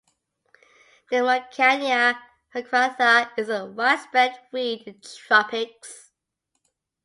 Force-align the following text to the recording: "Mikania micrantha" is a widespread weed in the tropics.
"Mikania 1.11 2.17
micrantha" 2.55 3.29
is 3.37 3.49
a 3.49 3.67
widespread 3.67 4.33
weed 4.51 4.81
in 4.87 4.99
the 4.99 5.07
tropics. 5.07 6.09